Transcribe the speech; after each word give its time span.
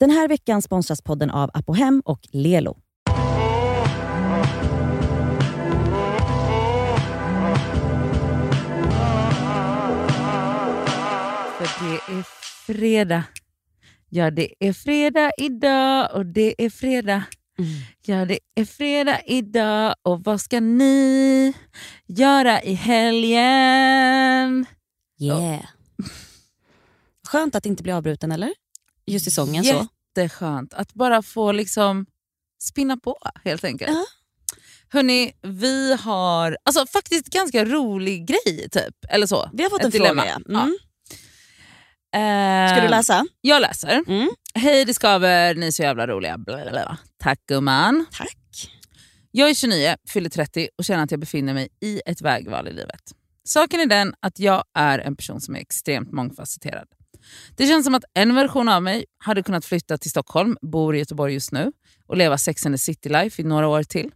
Den 0.00 0.10
här 0.10 0.28
veckan 0.28 0.62
sponsras 0.62 1.02
podden 1.02 1.30
av 1.30 1.50
Apohem 1.54 2.02
och 2.04 2.20
Lelo. 2.32 2.76
För 11.58 11.84
det 11.84 11.94
är 12.18 12.22
fredag. 12.66 13.24
Ja, 14.08 14.30
det 14.30 14.54
är 14.60 14.72
fredag 14.72 15.30
idag 15.38 16.10
och 16.14 16.26
det 16.26 16.64
är 16.64 16.70
fredag. 16.70 17.22
Ja, 18.06 18.24
det 18.24 18.38
är 18.54 18.64
fredag 18.64 19.20
idag 19.26 19.94
och 20.02 20.24
vad 20.24 20.40
ska 20.40 20.60
ni 20.60 21.54
göra 22.06 22.62
i 22.62 22.74
helgen? 22.74 24.66
Yeah. 25.20 25.64
Skönt 27.28 27.54
att 27.54 27.66
inte 27.66 27.82
bli 27.82 27.92
avbruten, 27.92 28.32
eller? 28.32 28.65
Just 29.06 29.26
i 29.26 29.30
sången 29.30 29.64
så. 29.64 29.88
Jätteskönt 30.16 30.74
att 30.74 30.94
bara 30.94 31.22
få 31.22 31.52
liksom 31.52 32.06
spinna 32.62 32.96
på 32.96 33.18
helt 33.44 33.64
enkelt. 33.64 33.90
Ja. 33.92 34.04
Hörni, 34.88 35.32
vi 35.42 35.94
har 35.94 36.58
alltså 36.64 36.86
faktiskt 36.86 37.26
ganska 37.26 37.64
rolig 37.64 38.26
grej 38.26 38.68
typ. 38.72 38.94
Eller 39.08 39.26
så. 39.26 39.50
Vi 39.52 39.62
har 39.62 39.70
fått 39.70 39.80
Ett 39.80 39.84
en 39.84 39.90
dilemma. 39.90 40.22
fråga. 40.22 40.40
Ja. 40.48 40.62
Mm. 40.62 40.76
Eh, 42.14 42.72
Ska 42.72 42.82
du 42.82 42.88
läsa? 42.88 43.26
Jag 43.40 43.62
läser. 43.62 44.04
Mm. 44.08 44.30
Hej 44.54 44.84
det 44.84 44.94
skaver, 44.94 45.54
ni 45.54 45.66
är 45.66 45.70
så 45.70 45.82
jävla 45.82 46.06
roliga. 46.06 46.38
Blablabla. 46.38 46.98
Tack 47.18 47.46
gumman. 47.46 48.06
Tack. 48.12 48.36
Jag 49.30 49.50
är 49.50 49.54
29, 49.54 49.96
fyller 50.08 50.30
30 50.30 50.68
och 50.78 50.84
känner 50.84 51.04
att 51.04 51.10
jag 51.10 51.20
befinner 51.20 51.54
mig 51.54 51.68
i 51.80 52.00
ett 52.06 52.20
vägval 52.20 52.68
i 52.68 52.72
livet. 52.72 53.00
Saken 53.44 53.80
är 53.80 53.86
den 53.86 54.14
att 54.20 54.38
jag 54.38 54.64
är 54.74 54.98
en 54.98 55.16
person 55.16 55.40
som 55.40 55.56
är 55.56 55.60
extremt 55.60 56.12
mångfacetterad. 56.12 56.88
Det 57.56 57.66
känns 57.66 57.84
som 57.84 57.94
att 57.94 58.04
en 58.14 58.34
version 58.34 58.68
av 58.68 58.82
mig 58.82 59.04
hade 59.18 59.42
kunnat 59.42 59.64
flytta 59.64 59.98
till 59.98 60.10
Stockholm, 60.10 60.56
bor 60.62 60.96
i 60.96 60.98
Göteborg 60.98 61.34
just 61.34 61.52
nu 61.52 61.72
och 62.06 62.16
leva 62.16 62.38
Sex 62.38 62.66
and 62.66 62.74
the 62.74 62.78
City-life 62.78 63.42
i 63.42 63.44
några 63.44 63.68
år 63.68 63.82
till. 63.82 64.10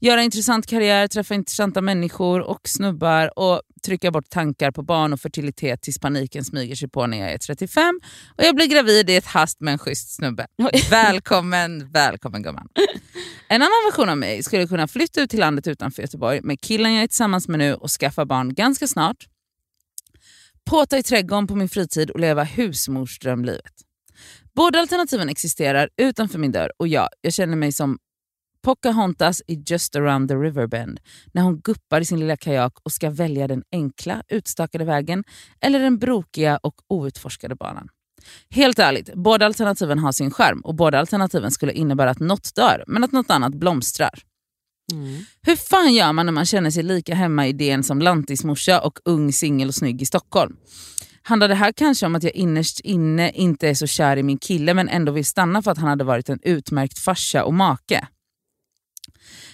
Göra 0.00 0.22
intressant 0.22 0.66
karriär, 0.66 1.08
träffa 1.08 1.34
intressanta 1.34 1.80
människor 1.80 2.40
och 2.40 2.60
snubbar 2.68 3.38
och 3.38 3.62
trycka 3.84 4.10
bort 4.10 4.30
tankar 4.30 4.70
på 4.70 4.82
barn 4.82 5.12
och 5.12 5.20
fertilitet 5.20 5.82
tills 5.82 5.98
paniken 5.98 6.44
smyger 6.44 6.76
sig 6.76 6.88
på 6.88 7.06
när 7.06 7.18
jag 7.18 7.32
är 7.32 7.38
35 7.38 8.00
och 8.38 8.44
jag 8.44 8.54
blir 8.54 8.66
gravid 8.66 9.10
i 9.10 9.16
ett 9.16 9.26
hast 9.26 9.60
med 9.60 9.72
en 9.72 9.78
schysst 9.78 10.16
snubbe. 10.16 10.46
Välkommen, 10.90 11.90
välkommen 11.92 12.42
gumman. 12.42 12.68
En 13.48 13.62
annan 13.62 13.90
version 13.90 14.08
av 14.08 14.18
mig 14.18 14.42
skulle 14.42 14.66
kunna 14.66 14.88
flytta 14.88 15.20
ut 15.20 15.30
till 15.30 15.40
landet 15.40 15.66
utanför 15.66 16.02
Göteborg 16.02 16.40
med 16.42 16.60
killen 16.60 16.94
jag 16.94 17.02
är 17.02 17.08
tillsammans 17.08 17.48
med 17.48 17.58
nu 17.58 17.74
och 17.74 17.90
skaffa 17.90 18.24
barn 18.24 18.54
ganska 18.54 18.86
snart. 18.86 19.26
Påta 20.70 20.98
i 20.98 21.02
trädgården 21.02 21.46
på 21.46 21.56
min 21.56 21.68
fritid 21.68 22.10
och 22.10 22.20
leva 22.20 22.44
husmorsdrömlivet. 22.44 23.72
Båda 24.54 24.78
alternativen 24.78 25.28
existerar 25.28 25.88
utanför 25.96 26.38
min 26.38 26.52
dörr 26.52 26.72
och 26.76 26.88
ja, 26.88 27.08
jag 27.20 27.32
känner 27.32 27.56
mig 27.56 27.72
som 27.72 27.98
Pocahontas 28.62 29.42
i 29.46 29.62
Just 29.66 29.96
around 29.96 30.28
the 30.28 30.34
river 30.34 30.66
bend 30.66 31.00
när 31.32 31.42
hon 31.42 31.60
guppar 31.60 32.00
i 32.00 32.04
sin 32.04 32.20
lilla 32.20 32.36
kajak 32.36 32.72
och 32.82 32.92
ska 32.92 33.10
välja 33.10 33.48
den 33.48 33.62
enkla, 33.72 34.22
utstakade 34.28 34.84
vägen 34.84 35.24
eller 35.60 35.78
den 35.78 35.98
brokiga 35.98 36.56
och 36.56 36.74
outforskade 36.88 37.54
banan. 37.54 37.88
Helt 38.50 38.78
ärligt, 38.78 39.14
båda 39.14 39.46
alternativen 39.46 39.98
har 39.98 40.12
sin 40.12 40.30
skärm 40.30 40.60
och 40.60 40.74
båda 40.74 40.98
alternativen 40.98 41.50
skulle 41.50 41.72
innebära 41.72 42.10
att 42.10 42.20
något 42.20 42.54
dör 42.54 42.84
men 42.86 43.04
att 43.04 43.12
något 43.12 43.30
annat 43.30 43.54
blomstrar. 43.54 44.22
Mm. 44.92 45.24
Hur 45.42 45.56
fan 45.56 45.94
gör 45.94 46.12
man 46.12 46.26
när 46.26 46.32
man 46.32 46.46
känner 46.46 46.70
sig 46.70 46.82
lika 46.82 47.14
hemma 47.14 47.46
i 47.46 47.48
idén 47.48 47.82
som 47.82 47.98
lantismorsa 47.98 48.80
och 48.80 48.98
ung, 49.04 49.32
singel 49.32 49.68
och 49.68 49.74
snygg 49.74 50.02
i 50.02 50.06
Stockholm? 50.06 50.56
Handlar 51.22 51.48
det 51.48 51.54
här 51.54 51.72
kanske 51.72 52.06
om 52.06 52.14
att 52.14 52.22
jag 52.22 52.34
innerst 52.34 52.80
inne 52.80 53.30
inte 53.30 53.68
är 53.68 53.74
så 53.74 53.86
kär 53.86 54.16
i 54.16 54.22
min 54.22 54.38
kille 54.38 54.74
men 54.74 54.88
ändå 54.88 55.12
vill 55.12 55.24
stanna 55.24 55.62
för 55.62 55.70
att 55.70 55.78
han 55.78 55.88
hade 55.88 56.04
varit 56.04 56.28
en 56.28 56.38
utmärkt 56.42 56.98
farsa 56.98 57.44
och 57.44 57.54
make? 57.54 58.06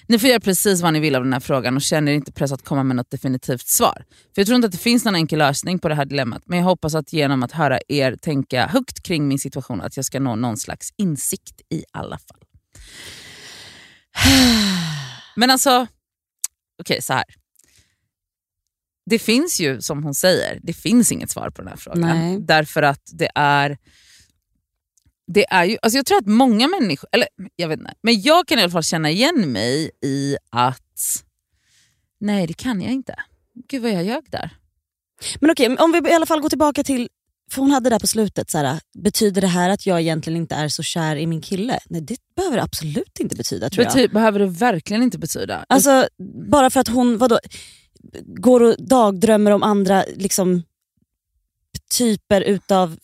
Ni 0.06 0.19
får 0.19 0.28
göra 0.28 0.41
precis 0.41 0.83
vad 0.83 0.92
ni 0.92 1.00
vill 1.00 1.14
av 1.14 1.24
den 1.24 1.33
här 1.33 1.41
frågan 1.41 1.77
och 1.77 1.83
känner 1.83 2.12
er 2.12 2.17
inte 2.17 2.33
press 2.33 2.52
att 2.52 2.64
komma 2.64 2.83
med 2.83 2.96
något 2.96 3.11
definitivt 3.11 3.67
svar. 3.67 4.05
För 4.08 4.40
Jag 4.40 4.46
tror 4.46 4.56
inte 4.56 4.67
att 4.67 4.73
det 4.73 4.79
finns 4.79 5.05
någon 5.05 5.14
enkel 5.14 5.39
lösning 5.39 5.79
på 5.79 5.89
det 5.89 5.95
här 5.95 6.05
dilemmat 6.05 6.42
men 6.46 6.58
jag 6.58 6.67
hoppas 6.67 6.95
att 6.95 7.12
genom 7.12 7.42
att 7.42 7.52
höra 7.52 7.79
er 7.89 8.17
tänka 8.17 8.67
högt 8.67 9.02
kring 9.02 9.29
min 9.29 9.39
situation 9.39 9.80
att 9.80 9.96
jag 9.96 10.05
ska 10.05 10.20
nå 10.20 10.36
någon 10.36 10.56
slags 10.56 10.89
insikt 10.96 11.61
i 11.70 11.85
alla 11.92 12.18
fall. 12.18 12.40
Men 15.36 15.50
alltså, 15.50 15.86
okej 16.78 17.02
så 17.02 17.12
här. 17.12 17.24
Det 19.10 19.18
finns 19.18 19.60
ju, 19.60 19.80
som 19.80 20.04
hon 20.04 20.14
säger, 20.14 20.60
det 20.62 20.72
finns 20.72 21.12
inget 21.12 21.30
svar 21.30 21.50
på 21.50 21.62
den 21.62 21.68
här 21.68 21.76
frågan. 21.76 22.00
Nej. 22.00 22.40
Därför 22.40 22.82
att 22.82 23.10
det 23.12 23.30
är... 23.34 23.78
Det 25.26 25.44
är 25.44 25.64
ju, 25.64 25.76
alltså 25.82 25.96
jag 25.98 26.06
tror 26.06 26.18
att 26.18 26.26
många 26.26 26.68
människor, 26.68 27.08
eller 27.12 27.28
jag 27.56 27.68
vet 27.68 27.78
inte, 27.78 27.94
men 28.02 28.22
jag 28.22 28.46
kan 28.48 28.58
i 28.58 28.62
alla 28.62 28.70
fall 28.70 28.82
känna 28.82 29.10
igen 29.10 29.52
mig 29.52 29.90
i 30.04 30.36
att 30.50 31.24
nej 32.20 32.46
det 32.46 32.54
kan 32.54 32.80
jag 32.80 32.92
inte. 32.92 33.14
Gud 33.68 33.82
vad 33.82 33.90
jag 33.90 34.04
ljög 34.04 34.30
där. 34.30 34.56
Men 35.40 35.50
okej, 35.50 35.76
om 35.76 35.92
vi 35.92 36.10
i 36.10 36.14
alla 36.14 36.26
fall 36.26 36.40
går 36.40 36.48
tillbaka 36.48 36.84
till, 36.84 37.08
för 37.52 37.61
hon 37.63 37.70
hade 37.70 37.90
där 37.90 37.98
på 37.98 38.07
slutet, 38.07 38.51
så 38.51 38.58
här, 38.58 38.80
betyder 38.98 39.40
det 39.40 39.46
här 39.46 39.70
att 39.70 39.86
jag 39.86 40.01
egentligen 40.01 40.36
inte 40.36 40.55
är 40.55 40.68
så 40.68 40.83
kär 40.83 41.17
i 41.17 41.27
min 41.27 41.40
kille? 41.40 41.79
Nej 41.86 42.01
det 42.01 42.17
behöver 42.36 42.57
det 42.57 42.63
absolut 42.63 43.18
inte 43.20 43.36
betyda 43.36 43.70
tror 43.70 43.85
jag. 43.85 43.92
Bety- 43.95 44.13
behöver 44.13 44.39
det 44.39 44.46
verkligen 44.46 45.02
inte 45.02 45.18
betyda. 45.18 45.64
Alltså 45.68 46.08
bara 46.51 46.70
för 46.70 46.80
att 46.80 46.89
hon 46.89 47.18
vadå, 47.18 47.39
går 48.24 48.62
och 48.62 48.74
dagdrömmer 48.79 49.51
om 49.51 49.62
andra 49.62 50.05
liksom, 50.17 50.62
typer 51.98 52.41
utav 52.41 52.98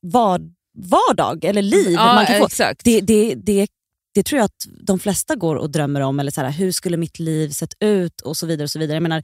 var, 0.00 0.40
vardag 0.78 1.44
eller 1.44 1.62
liv. 1.62 1.92
ja, 1.92 2.14
Man 2.14 2.26
kan 2.26 2.38
få, 2.38 2.46
exakt. 2.46 2.84
det, 2.84 3.00
det, 3.00 3.34
det, 3.34 3.66
det 4.14 4.22
tror 4.22 4.36
jag 4.38 4.44
att 4.44 4.66
de 4.86 4.98
flesta 4.98 5.34
går 5.36 5.56
och 5.56 5.70
drömmer 5.70 6.00
om. 6.00 6.20
Eller 6.20 6.30
så 6.30 6.40
här, 6.40 6.50
hur 6.50 6.72
skulle 6.72 6.96
mitt 6.96 7.18
liv 7.18 7.48
sett 7.50 7.74
ut 7.80 8.20
och 8.20 8.36
så 8.36 8.46
vidare. 8.46 8.64
och 8.64 8.70
så 8.70 8.78
vidare. 8.78 8.96
Jag 8.96 9.02
menar, 9.02 9.22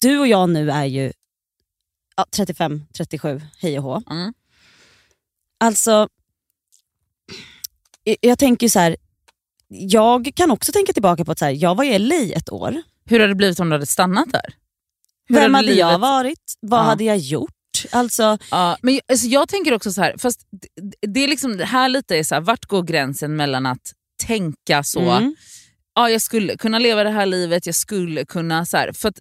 du 0.00 0.18
och 0.18 0.26
jag 0.26 0.50
nu 0.50 0.70
är 0.70 0.84
ju 0.84 1.12
ja, 2.20 2.26
35, 2.36 2.82
37, 2.94 3.40
hej 3.60 3.78
och 3.78 3.84
hå. 3.84 4.02
Mm. 4.10 4.32
Alltså, 5.64 6.08
jag- 8.20 8.38
tänker 8.38 8.68
så 8.68 8.78
här. 8.78 8.96
jag 9.68 10.30
kan 10.34 10.50
också 10.50 10.72
tänka 10.72 10.92
tillbaka 10.92 11.24
på 11.24 11.32
att 11.32 11.38
så 11.38 11.44
här, 11.44 11.52
jag 11.52 11.74
var 11.74 11.84
i 11.84 11.98
LA 11.98 12.36
ett 12.36 12.52
år. 12.52 12.82
Hur 13.04 13.20
hade 13.20 13.30
det 13.30 13.36
blivit 13.36 13.60
om 13.60 13.68
du 13.68 13.74
hade 13.74 13.86
stannat 13.86 14.32
där? 14.32 14.54
Hur 15.28 15.34
Vem 15.36 15.54
hade 15.54 15.68
hade 15.68 15.78
jag 15.78 15.98
varit? 15.98 16.54
Vad 16.60 16.80
Ja. 16.80 16.84
hade 16.84 17.04
jag 17.04 17.18
gjort? 17.18 17.50
Alltså, 17.90 18.38
Ja, 18.50 18.76
men 18.82 19.00
alltså 19.12 19.26
jag 19.26 19.48
tänker 19.48 19.72
också 19.74 19.92
så 19.92 20.00
här, 20.02 20.14
fast 20.18 20.46
det, 20.50 20.96
det 21.12 21.20
är 21.20 21.28
liksom 21.28 21.56
det 21.56 21.64
här 21.64 21.88
lite 21.88 22.16
är 22.16 22.24
så 22.24 22.34
här, 22.34 22.42
vart 22.42 22.64
går 22.66 22.82
gränsen 22.82 23.36
mellan 23.36 23.66
att 23.66 23.92
tänka 24.26 24.82
så, 24.82 25.00
mm, 25.10 25.34
ja 25.94 26.10
jag 26.10 26.22
skulle 26.22 26.56
kunna 26.56 26.78
leva 26.78 27.04
det 27.04 27.10
här 27.10 27.26
livet, 27.26 27.66
jag 27.66 27.74
skulle 27.74 28.24
kunna 28.24 28.66
så 28.66 28.76
här, 28.76 28.92
för 28.92 29.12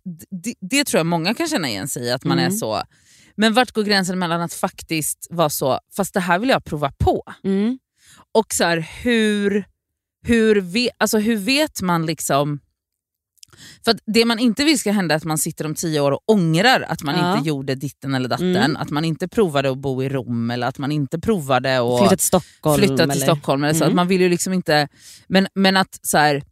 det, 0.43 0.53
det 0.61 0.83
tror 0.83 0.99
jag 0.99 1.05
många 1.05 1.33
kan 1.33 1.47
känna 1.47 1.67
igen 1.69 1.87
sig 1.87 2.03
i 2.03 2.11
att 2.11 2.23
man 2.23 2.39
är 2.39 2.45
Mm. 2.45 2.57
så. 2.57 2.81
Men 3.35 3.53
vart 3.53 3.71
går 3.71 3.83
gränsen 3.83 4.19
mellan 4.19 4.41
att 4.41 4.53
faktiskt 4.53 5.27
vara 5.29 5.49
så, 5.49 5.79
fast 5.95 6.13
det 6.13 6.19
här 6.19 6.39
vill 6.39 6.49
jag 6.49 6.65
prova 6.65 6.91
på. 6.97 7.23
mm, 7.43 7.79
Och 8.31 8.53
så 8.53 8.63
här, 8.63 8.87
hur, 9.03 9.65
hur, 10.23 10.61
ve, 10.61 10.89
alltså 10.97 11.17
hur 11.19 11.35
vet 11.37 11.81
man 11.81 12.05
liksom... 12.05 12.59
För 13.85 13.95
det 14.13 14.25
man 14.25 14.39
inte 14.39 14.63
vill 14.63 14.79
ska 14.79 14.91
hända 14.91 15.15
är 15.15 15.17
att 15.17 15.23
man 15.23 15.37
sitter 15.37 15.65
om 15.65 15.75
tio 15.75 15.99
år 15.99 16.11
och 16.11 16.19
ångrar 16.27 16.81
att 16.81 17.03
man 17.03 17.15
Ja. 17.15 17.37
inte 17.37 17.49
gjorde 17.49 17.75
ditten 17.75 18.13
eller 18.15 18.29
datten. 18.29 18.55
Mm. 18.55 18.75
Att 18.77 18.89
man 18.89 19.05
inte 19.05 19.27
provade 19.27 19.69
att 19.71 19.77
bo 19.77 20.03
i 20.03 20.09
Rom 20.09 20.51
eller 20.51 20.67
att 20.67 20.77
man 20.77 20.91
inte 20.91 21.19
provade 21.19 21.79
att 21.79 21.99
flytta 21.99 22.15
till 22.15 22.25
Stockholm. 22.25 22.77
flytta 22.77 22.95
till 22.95 23.11
eller, 23.11 23.25
Stockholm. 23.25 23.63
Eller 23.63 23.73
så 23.73 23.83
Mm. 23.83 23.89
att 23.91 23.95
man 23.95 24.07
vill 24.07 24.21
ju 24.21 24.29
liksom 24.29 24.53
inte... 24.53 24.87
Men, 25.27 25.47
men 25.55 25.77
att 25.77 25.99
så 26.01 26.17
här, 26.17 26.43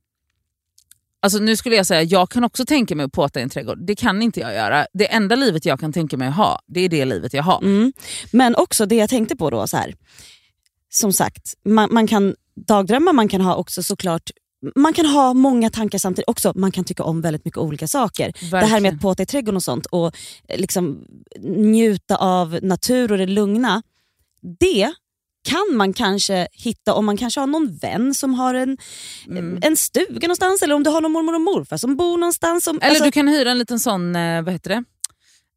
Alltså 1.28 1.40
nu 1.40 1.56
skulle 1.56 1.76
jag 1.76 1.86
säga, 1.86 2.04
jag 2.04 2.30
kan 2.30 2.44
också 2.44 2.66
tänka 2.66 2.96
mig 2.96 3.06
att 3.06 3.12
påta 3.12 3.40
i 3.40 3.44
en 3.44 3.50
trädgård. 3.50 3.86
Det 3.88 3.96
kan 3.96 4.22
inte 4.22 4.40
jag 4.40 4.54
göra. 4.54 4.88
Det 4.94 5.14
enda 5.14 5.36
livet 5.36 5.66
jag 5.66 5.80
kan 5.80 5.94
tänka 5.94 6.18
mig 6.18 6.28
att 6.28 6.36
ha, 6.36 6.60
det 6.68 6.80
är 6.80 6.90
det 6.90 7.06
livet 7.06 7.34
jag 7.34 7.44
har. 7.44 7.64
Mm. 7.64 7.94
Men 8.32 8.56
också 8.56 8.86
det 8.86 8.96
jag 8.96 9.10
tänkte 9.10 9.36
på 9.36 9.50
då, 9.50 9.68
så 9.68 9.78
här. 9.78 9.96
som 10.90 11.14
sagt, 11.14 11.54
man, 11.66 11.94
man 11.94 12.08
kan 12.08 12.36
dagdrömma, 12.68 13.14
man 13.14 13.28
kan 13.28 13.42
ha 13.42 13.56
också 13.56 13.84
såklart 13.84 14.32
man 14.76 14.94
kan 14.94 15.06
ha 15.06 15.34
många 15.34 15.70
tankar 15.70 15.98
samtidigt 15.98 16.30
också. 16.30 16.54
Man 16.56 16.72
kan 16.72 16.84
tycka 16.84 17.04
om 17.04 17.22
väldigt 17.22 17.46
mycket 17.46 17.58
olika 17.58 17.88
saker. 17.88 18.34
Det 18.40 18.46
här 18.46 18.52
med 18.52 18.72
Verkligen. 18.72 18.96
att 18.96 19.02
påta 19.02 19.24
i 19.24 19.26
trädgården 19.26 19.56
och 19.56 19.64
sånt 19.64 19.86
och 19.86 20.16
liksom 20.50 21.06
njuta 21.58 22.16
av 22.16 22.60
natur 22.62 23.12
och 23.12 23.18
det 23.18 23.26
lugna. 23.26 23.84
Det 24.60 24.94
kan 25.48 25.76
man 25.78 25.94
kanske 25.94 26.48
hitta 26.52 26.94
om 26.94 27.06
man 27.06 27.18
kanske 27.18 27.40
har 27.40 27.48
någon 27.48 27.78
vän 27.78 28.14
som 28.14 28.34
har 28.34 28.54
en, 28.54 28.78
Mm. 29.28 29.60
en 29.62 29.78
stuga 29.78 30.28
någonstans 30.28 30.62
eller 30.62 30.76
om 30.76 30.84
du 30.84 30.90
har 30.90 31.02
någon 31.02 31.12
mormor 31.12 31.36
och 31.36 31.42
morfar 31.42 31.78
som 31.78 31.96
bor 31.96 32.18
någonstans. 32.18 32.64
Som, 32.64 32.78
Eller 32.82 32.90
alltså- 32.90 33.04
du 33.04 33.12
kan 33.12 33.28
hyra 33.28 33.52
en 33.52 33.58
liten 33.58 33.80
sån, 33.80 34.16
eh, 34.16 34.42
vad 34.42 34.54
heter 34.54 34.70
det? 34.70 34.84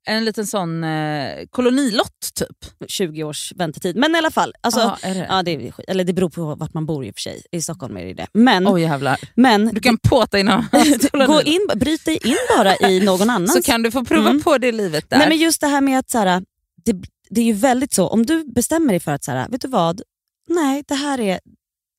En 0.08 0.25
liten 0.25 0.46
sån 0.46 0.84
eh, 0.84 1.31
kolonilott 1.50 2.28
typ. 2.34 2.88
20 2.90 3.25
års 3.25 3.52
väntetid. 3.56 3.96
Men 3.96 4.14
i 4.14 4.19
alla 4.19 4.31
fall, 4.31 4.54
alltså, 4.60 4.81
Aha, 4.81 4.98
det? 5.02 5.26
ja, 5.28 5.42
det, 5.42 5.50
är 5.50 5.72
eller 5.88 6.04
det 6.04 6.12
beror 6.12 6.28
på 6.31 6.54
vart 6.54 6.75
man 6.75 6.87
bor 6.87 7.04
i 7.04 7.10
och 7.10 7.14
för 7.14 7.20
sig. 7.20 7.42
I 7.52 7.62
Stockholm 7.62 7.96
är 7.96 8.04
det 8.04 8.14
det. 8.14 8.26
Men, 8.32 8.69
Oj 8.69 8.81
jävlar. 8.82 9.19
men 9.34 9.66
Du 9.75 9.81
kan 9.81 9.98
påta 9.98 10.38
inom 10.38 10.64
gå 11.26 11.42
in, 11.42 11.66
bryt 11.76 12.04
dig 12.04 12.19
in 12.25 12.37
bara 12.56 12.76
i 12.90 13.00
någon 13.00 13.31
annans. 13.37 13.52
Så 13.54 13.62
kan 13.62 13.82
du 13.82 13.90
få 13.90 14.04
prova 14.04 14.31
Mm. 14.31 14.42
på 14.42 14.58
det 14.58 14.72
livet 14.72 15.10
där. 15.10 15.19
Nej, 15.19 15.28
men 15.28 15.38
just 15.38 15.60
det 15.60 15.66
här 15.66 15.81
med 15.81 15.98
att 15.98 16.10
så 16.10 16.19
här, 16.19 16.42
det, 16.84 16.92
det 17.31 17.41
är 17.41 17.44
ju 17.44 17.53
väldigt 17.53 17.94
så, 17.94 18.06
om 18.06 18.27
du 18.27 18.44
bestämmer 18.44 18.88
dig 18.88 19.00
för 19.00 19.12
att 19.12 19.25
så 19.25 19.31
här, 19.31 19.49
vet 19.49 19.61
du 19.61 19.69
vad, 19.69 20.03
nej 20.49 20.85
det 20.88 20.94
här 20.94 21.21
är 21.21 21.41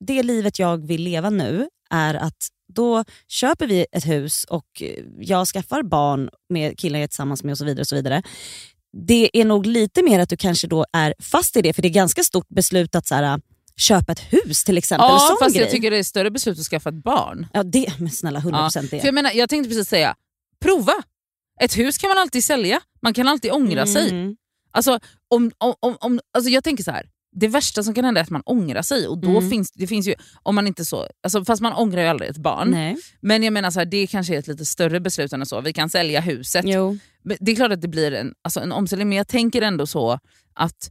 det 0.06 0.22
livet 0.22 0.58
jag 0.58 0.86
vill 0.86 1.02
leva 1.02 1.30
nu 1.30 1.68
är 1.90 2.14
att 2.14 2.48
då 2.74 3.04
köper 3.28 3.66
vi 3.66 3.86
ett 3.92 4.06
hus 4.06 4.44
och 4.44 4.66
eh, 4.80 5.04
jag 5.18 5.46
skaffar 5.46 5.82
barn 5.82 6.30
med 6.48 6.78
killen 6.78 7.00
jag 7.00 7.04
är 7.04 7.08
tillsammans 7.08 7.44
med 7.44 7.52
och 7.52 7.58
så 7.58 7.64
vidare. 7.64 7.80
och 7.80 7.86
så 7.86 7.94
vidare. 7.94 8.22
Det 9.06 9.30
är 9.40 9.44
nog 9.44 9.66
lite 9.66 10.02
mer 10.02 10.20
att 10.20 10.28
du 10.28 10.36
kanske 10.36 10.66
då 10.66 10.86
är 10.92 11.14
fast 11.18 11.56
i 11.56 11.62
det 11.62 11.72
för 11.72 11.82
det 11.82 11.88
är 11.88 11.90
ganska 11.90 12.22
stort 12.22 12.48
beslut 12.48 12.94
att 12.94 13.06
så 13.06 13.14
här, 13.14 13.40
köpa 13.76 14.12
ett 14.12 14.20
hus 14.20 14.64
till 14.64 14.78
exempel. 14.78 15.08
Ja 15.08 15.36
fast 15.40 15.54
grej. 15.54 15.64
jag 15.64 15.70
tycker 15.70 15.90
det 15.90 15.98
är 15.98 16.02
större 16.02 16.30
beslut 16.30 16.58
att 16.58 16.64
skaffa 16.64 16.88
ett 16.88 17.04
barn. 17.04 17.46
Ja, 17.52 17.62
det, 17.62 17.92
men 17.98 18.10
snälla 18.10 18.40
100% 18.40 18.70
Ja, 18.74 18.82
det. 18.82 18.88
För 18.88 19.06
jag, 19.06 19.14
menar, 19.14 19.32
jag 19.32 19.48
tänkte 19.48 19.68
precis 19.68 19.88
säga, 19.88 20.16
prova. 20.60 20.92
Ett 21.60 21.78
hus 21.78 21.98
kan 21.98 22.08
man 22.08 22.18
alltid 22.18 22.44
sälja, 22.44 22.80
man 23.02 23.14
kan 23.14 23.28
alltid 23.28 23.52
ångra 23.52 23.86
sig. 23.86 24.10
Mm. 24.10 24.36
Alltså, 24.70 25.00
om, 25.34 25.50
om, 25.58 25.74
om, 25.80 25.96
om, 26.00 26.20
alltså 26.34 26.50
jag 26.50 26.64
tänker 26.64 26.84
så 26.84 26.90
här. 26.90 27.06
Det 27.34 27.48
värsta 27.48 27.82
som 27.82 27.94
kan 27.94 28.04
hända 28.04 28.20
är 28.20 28.22
att 28.24 28.30
man 28.30 28.42
ångrar 28.46 28.82
sig 28.82 29.06
och 29.08 29.18
då 29.18 29.28
Mm. 29.30 29.50
finns 29.50 29.72
det 29.72 29.86
finns 29.86 30.06
ju, 30.08 30.14
om 30.42 30.54
man 30.54 30.66
inte 30.66 30.84
så, 30.84 31.08
alltså 31.22 31.44
fast 31.44 31.62
man 31.62 31.72
ångrar 31.72 32.02
ju 32.02 32.08
aldrig 32.08 32.30
ett 32.30 32.36
barn. 32.36 32.70
Nej. 32.70 32.96
Men 33.20 33.42
jag 33.42 33.52
menar 33.52 33.70
så 33.70 33.78
här, 33.78 33.86
det 33.86 34.06
kanske 34.06 34.34
är 34.34 34.38
ett 34.38 34.46
lite 34.46 34.64
större 34.64 35.00
beslut 35.00 35.32
än 35.32 35.46
så. 35.46 35.60
Vi 35.60 35.72
kan 35.72 35.90
sälja 35.90 36.20
huset. 36.20 36.64
Jo. 36.68 36.98
Men 37.24 37.36
Det 37.40 37.52
är 37.52 37.56
klart 37.56 37.72
att 37.72 37.80
det 37.80 37.88
blir 37.88 38.12
en, 38.12 38.34
alltså 38.42 38.60
en 38.60 38.72
omställning 38.72 39.08
men 39.08 39.18
jag 39.18 39.28
tänker 39.28 39.62
ändå 39.62 39.86
så 39.86 40.18
att 40.54 40.90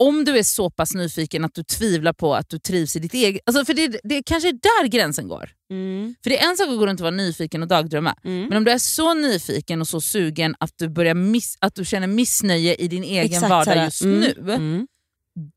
om 0.00 0.24
du 0.24 0.38
är 0.38 0.42
så 0.42 0.70
pass 0.70 0.94
nyfiken 0.94 1.44
att 1.44 1.54
du 1.54 1.62
tvivlar 1.62 2.12
på 2.12 2.34
att 2.34 2.48
du 2.48 2.58
trivs 2.58 2.96
i 2.96 2.98
ditt 2.98 3.14
eget... 3.14 3.42
Alltså 3.46 3.64
för 3.64 3.74
det, 3.74 4.00
det 4.04 4.22
kanske 4.22 4.48
är 4.48 4.52
där 4.52 4.86
gränsen 4.88 5.28
går. 5.28 5.50
Mm. 5.70 6.14
För 6.22 6.30
det 6.30 6.38
är 6.40 6.50
en 6.50 6.56
sak 6.56 6.68
att 6.68 6.78
gå 6.78 6.86
runt 6.86 7.00
och 7.00 7.04
vara 7.04 7.14
nyfiken 7.16 7.62
och 7.62 7.68
dagdrömma. 7.68 8.14
Mm. 8.24 8.46
Men 8.48 8.56
om 8.58 8.64
du 8.64 8.70
är 8.70 8.78
så 8.78 9.14
nyfiken 9.14 9.80
och 9.80 9.88
så 9.88 10.00
sugen 10.00 10.54
att 10.60 10.72
du, 10.76 10.88
börjar 10.88 11.14
miss, 11.14 11.56
att 11.60 11.74
du 11.74 11.84
känner 11.84 12.06
missnöje 12.06 12.74
i 12.74 12.88
din 12.88 13.04
egen 13.04 13.24
Exakt 13.24 13.50
vardag 13.50 13.84
just 13.84 14.02
Mm. 14.02 14.20
nu, 14.20 14.52
Mm. 14.54 14.86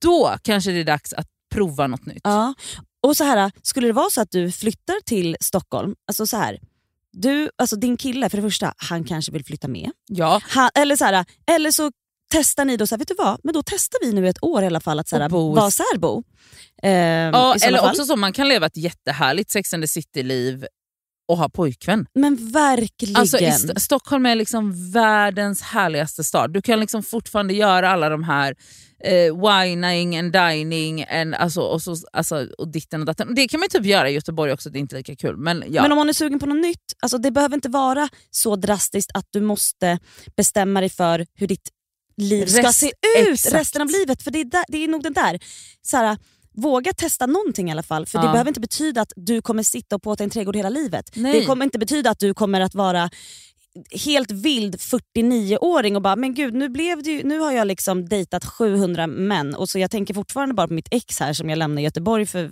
då 0.02 0.36
kanske 0.42 0.72
det 0.72 0.80
är 0.80 0.84
dags 0.84 1.14
att 1.14 1.28
prova 1.52 1.88
något 1.88 2.06
nytt. 2.06 2.22
Ja. 2.24 2.54
Och 3.02 3.18
så 3.18 3.24
här, 3.24 3.52
Skulle 3.64 3.88
det 3.88 3.94
vara 3.94 4.10
så 4.10 4.22
att 4.22 4.32
du 4.32 4.52
flyttar 4.52 5.02
till 5.06 5.38
Stockholm, 5.42 5.96
alltså 6.08 6.28
så 6.28 6.38
här, 6.38 6.60
du, 7.12 7.50
alltså 7.56 7.76
din 7.76 7.98
kille 7.98 8.30
för 8.30 8.38
det 8.38 8.42
första, 8.44 8.74
han 8.78 9.04
kanske 9.04 9.32
vill 9.32 9.46
flytta 9.46 9.68
med. 9.68 9.92
Ja. 10.08 10.42
Han, 10.44 10.70
eller, 10.76 10.96
så 10.96 11.06
här, 11.06 11.26
eller 11.46 11.72
så 11.72 11.92
testar 12.34 12.66
ni 12.66 12.78
då, 12.78 12.88
så 12.88 12.96
här, 12.96 13.00
vet 13.00 13.08
du 13.08 13.16
vad, 13.18 13.40
men 13.44 13.54
då 13.54 13.64
testar 13.66 14.00
vi 14.06 14.14
nu 14.14 14.30
ett 14.30 14.44
år 14.44 14.64
i 14.64 14.66
alla 14.66 14.80
fall 14.80 15.00
att 15.00 15.08
så 15.08 15.18
här, 15.18 15.30
vara 15.30 15.72
särbo. 15.72 16.24
Ehm, 16.84 17.34
Ja, 17.34 17.56
eller 17.66 17.78
fall. 17.78 17.90
också 17.90 18.06
så, 18.06 18.16
man 18.16 18.34
kan 18.34 18.50
leva 18.50 18.66
ett 18.66 18.78
jättehärligt 18.78 19.52
Sex 19.52 19.74
and 19.74 19.84
the 19.84 19.88
City-liv 19.88 20.66
och 21.28 21.38
ha 21.38 21.50
pojkvän. 21.50 22.06
Men 22.16 22.52
verkligen. 22.52 23.16
Alltså, 23.16 23.38
St- 23.38 23.80
Stockholm 23.80 24.26
är 24.26 24.36
liksom 24.36 24.92
världens 24.92 25.62
härligaste 25.62 26.24
stad. 26.24 26.54
Du 26.54 26.62
kan 26.62 26.80
liksom 26.80 27.04
fortfarande 27.04 27.54
göra 27.54 27.90
alla 27.90 28.10
de 28.10 28.24
här 28.24 28.56
eh, 29.04 29.14
wining 29.50 30.18
and 30.18 30.34
dining 30.34 31.04
and, 31.04 31.36
alltså, 31.36 31.62
och, 31.62 31.82
så, 31.82 31.96
alltså, 32.14 32.48
och 32.58 32.68
ditten 32.72 33.00
och 33.00 33.06
datten. 33.06 33.36
Det 33.36 33.48
kan 33.48 33.60
man 33.60 33.70
typ 33.70 33.86
göra 33.86 34.10
i 34.10 34.14
Göteborg 34.14 34.52
också, 34.54 34.70
det 34.70 34.78
är 34.78 34.80
inte 34.80 34.96
lika 34.96 35.16
kul. 35.16 35.38
Men, 35.38 35.64
ja. 35.70 35.82
Men 35.82 35.92
om 35.92 35.98
man 35.98 36.10
är 36.10 36.14
sugen 36.14 36.40
på 36.40 36.46
något 36.46 36.62
nytt, 36.62 36.94
alltså 37.02 37.18
det 37.18 37.32
behöver 37.32 37.56
inte 37.56 37.70
vara 37.70 38.10
så 38.32 38.56
drastiskt 38.56 39.12
att 39.14 39.26
du 39.30 39.42
måste 39.42 40.00
bestämma 40.38 40.80
dig 40.80 40.90
för 40.90 41.26
hur 41.36 41.48
ditt 41.48 41.70
liv 42.18 42.46
ska 42.46 42.62
Rest- 42.62 42.80
se 42.80 42.88
ut 43.28 43.30
exakt. 43.32 43.56
resten 43.56 43.82
av 43.82 43.90
livet. 43.90 44.24
För 44.24 44.32
det 44.32 44.40
är, 44.40 44.46
där, 44.46 44.64
det 44.68 44.84
är 44.84 44.88
nog 44.88 45.04
den 45.04 45.14
där, 45.14 45.40
så 45.82 45.98
här, 45.98 46.18
våga 46.56 46.94
testa 46.94 47.26
någonting 47.26 47.70
i 47.70 47.72
alla 47.72 47.84
fall. 47.84 48.06
För 48.06 48.20
Ja. 48.20 48.26
det 48.26 48.32
behöver 48.32 48.50
inte 48.50 48.60
betyda 48.60 49.02
att 49.02 49.14
du 49.16 49.42
kommer 49.42 49.64
sitta 49.64 49.96
och 49.96 50.02
påta 50.04 50.24
en 50.24 50.30
trädgård 50.30 50.56
hela 50.56 50.70
livet. 50.70 51.12
Nej. 51.16 51.40
Det 51.40 51.46
kommer 51.46 51.66
inte 51.66 51.80
betyda 51.80 52.10
att 52.10 52.20
du 52.20 52.34
kommer 52.34 52.62
att 52.62 52.76
vara 52.76 53.10
helt 54.06 54.32
vild 54.32 54.76
49-åring 54.76 55.96
och 55.96 56.02
bara 56.02 56.16
men 56.16 56.34
gud 56.34 56.54
nu, 56.54 56.70
blev 56.70 57.04
det 57.04 57.10
ju, 57.12 57.24
nu 57.24 57.40
har 57.40 57.52
jag 57.52 57.68
liksom 57.68 58.10
dejtat 58.10 58.46
700 58.46 59.08
män 59.08 59.56
och 59.56 59.70
så 59.70 59.80
jag 59.80 59.92
tänker 59.92 60.14
fortfarande 60.14 60.56
bara 60.56 60.68
på 60.68 60.74
mitt 60.74 60.88
ex 60.92 61.20
här 61.20 61.34
som 61.34 61.50
jag 61.50 61.58
lämnade 61.58 61.82
i 61.82 61.84
Göteborg 61.84 62.26
för 62.26 62.52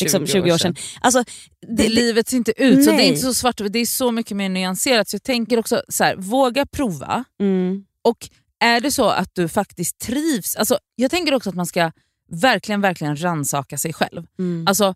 liksom 0.00 0.26
20, 0.26 0.52
år 0.52 0.58
sedan. 0.58 0.76
Alltså, 1.00 1.24
Det, 1.60 1.82
det, 1.82 1.88
livet 1.88 2.28
ser 2.28 2.36
inte 2.36 2.52
ut 2.62 2.84
så, 2.84 2.90
det 2.90 2.96
är 2.96 2.96
Nej. 2.96 3.08
inte 3.08 3.20
så 3.20 3.34
svart 3.34 3.60
det 3.70 3.78
är 3.78 3.86
så 3.86 4.10
mycket 4.12 4.36
mer 4.36 4.48
nyanserat. 4.48 5.08
Så 5.08 5.14
jag 5.14 5.22
tänker 5.22 5.58
också 5.58 5.82
så 5.88 6.04
här, 6.04 6.16
våga 6.16 6.66
prova. 6.66 7.24
mm, 7.40 7.84
Och 8.02 8.28
är 8.64 8.80
det 8.80 8.90
så 8.90 9.08
att 9.08 9.30
du 9.32 9.48
faktiskt 9.48 9.98
trivs, 9.98 10.56
alltså, 10.56 10.78
jag 10.96 11.10
tänker 11.10 11.34
också 11.34 11.48
att 11.50 11.56
man 11.56 11.66
ska 11.66 11.92
verkligen 12.30 12.80
verkligen 12.80 13.22
rannsaka 13.22 13.78
sig 13.78 13.92
själv. 13.92 14.26
mm. 14.38 14.64
Alltså, 14.68 14.94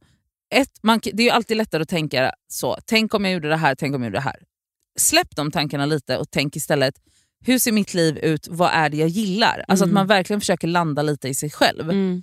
ett, 0.54 0.70
man, 0.82 1.00
det 1.04 1.22
är 1.22 1.24
ju 1.24 1.30
alltid 1.30 1.56
lättare 1.56 1.82
att 1.82 1.88
tänka 1.88 2.32
så, 2.48 2.76
tänk 2.86 3.14
om 3.14 3.24
jag 3.24 3.34
gjorde 3.34 3.48
det 3.48 3.56
här, 3.56 3.74
tänk 3.74 3.94
om 3.96 4.02
jag 4.02 4.08
gjorde 4.08 4.18
det 4.18 4.22
här. 4.22 4.36
Släpp 4.98 5.36
de 5.36 5.50
tankarna 5.50 5.86
lite 5.86 6.16
och 6.18 6.26
tänk 6.30 6.56
istället, 6.56 6.94
hur 7.44 7.58
ser 7.58 7.72
mitt 7.72 7.94
liv 7.94 8.18
ut, 8.18 8.48
vad 8.50 8.70
är 8.72 8.88
det 8.90 8.96
jag 8.96 9.08
gillar? 9.08 9.64
Alltså 9.68 9.84
Mm. 9.84 9.90
att 9.90 9.94
man 10.00 10.06
verkligen 10.06 10.40
försöker 10.40 10.68
landa 10.68 11.02
lite 11.02 11.28
i 11.28 11.34
sig 11.34 11.50
själv. 11.50 11.90
Mm. 11.90 12.22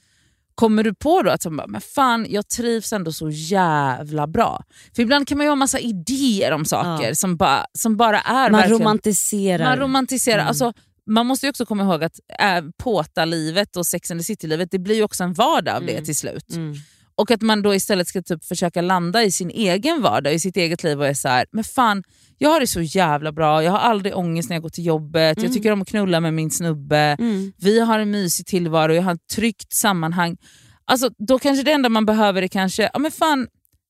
Kommer 0.55 0.83
du 0.83 0.93
på 0.93 1.21
då 1.21 1.31
att 1.31 1.41
så 1.41 1.49
men 1.49 1.81
fan, 1.81 2.25
jag 2.29 2.47
trivs 2.47 2.93
ändå 2.93 3.11
så 3.11 3.29
jävla 3.29 4.27
bra. 4.27 4.63
För 4.95 5.01
ibland 5.01 5.27
kan 5.27 5.37
man 5.37 5.45
ju 5.45 5.49
ha 5.51 5.55
massa 5.55 5.79
idéer 5.79 6.51
om 6.51 6.65
saker 6.65 7.07
Ja. 7.07 7.15
som, 7.15 7.37
bara, 7.37 7.65
som 7.73 7.97
bara 7.97 8.19
är 8.21 8.51
Man 8.51 8.59
verkligen... 8.61 8.79
romantiserar. 8.81 9.65
Man 9.65 9.77
romantiserar. 9.79 10.37
Mm. 10.37 10.47
Alltså, 10.47 10.73
man 11.07 11.25
måste 11.25 11.45
ju 11.45 11.49
också 11.49 11.65
komma 11.65 11.83
ihåg 11.83 12.03
att 12.03 12.19
äh, 12.39 12.61
påta-livet 12.77 13.75
och 13.75 13.85
Sex 13.85 14.11
and 14.11 14.19
the 14.19 14.23
City-livet 14.23 14.71
det 14.71 14.79
blir 14.79 14.95
ju 14.95 15.03
också 15.03 15.23
en 15.23 15.33
vardag 15.33 15.75
av 15.75 15.85
det 15.85 15.91
Mm. 15.91 16.05
till 16.05 16.15
slut. 16.15 16.51
mm. 16.55 16.75
Och 17.17 17.31
att 17.31 17.41
man 17.41 17.61
då 17.61 17.75
istället 17.75 18.07
ska 18.07 18.21
typ 18.21 18.45
försöka 18.45 18.81
landa 18.81 19.23
i 19.23 19.31
sin 19.31 19.49
egen 19.49 20.01
vardag, 20.01 20.33
i 20.33 20.39
sitt 20.39 20.57
eget 20.57 20.83
liv 20.83 20.99
och 20.99 21.07
är 21.07 21.13
så 21.13 21.27
här, 21.27 21.45
men 21.51 21.63
fan 21.63 22.03
jag 22.37 22.49
har 22.49 22.59
det 22.59 22.67
så 22.67 22.81
jävla 22.81 23.31
bra, 23.31 23.63
jag 23.63 23.71
har 23.71 23.79
aldrig 23.79 24.15
ångest 24.17 24.49
när 24.49 24.55
jag 24.55 24.63
går 24.63 24.69
till 24.69 24.85
jobbet, 24.85 25.37
Mm. 25.37 25.45
jag 25.47 25.53
tycker 25.53 25.71
om 25.71 25.81
att 25.81 25.87
knulla 25.87 26.19
med 26.19 26.33
min 26.33 26.51
snubbe, 26.51 27.15
Mm. 27.19 27.53
vi 27.57 27.79
har 27.79 27.99
en 27.99 28.11
mysig 28.11 28.45
tillvaro, 28.45 28.93
jag 28.93 29.01
har 29.03 29.13
ett 29.13 29.27
tryggt 29.35 29.73
sammanhang. 29.73 30.37
Alltså, 30.85 31.09
då 31.17 31.39
kanske 31.39 31.63
det 31.63 31.71
enda 31.71 31.89
man 31.89 32.05
behöver 32.05 32.41
är 32.41 32.47
kanske, 32.47 32.89
ja 32.93 32.99
men 32.99 33.11
fan, 33.11 33.47